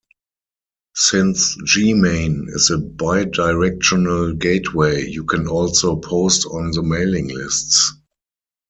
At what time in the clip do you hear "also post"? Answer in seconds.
5.47-6.43